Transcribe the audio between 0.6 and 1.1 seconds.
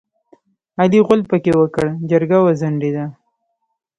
علي